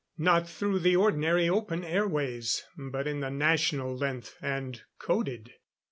[0.17, 5.51] Not through the ordinary open airways, but in the National Length, and coded.